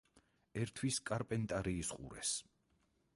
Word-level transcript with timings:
ერთვის 0.61 0.97
კარპენტარიის 1.11 1.93
ყურეს. 1.99 2.33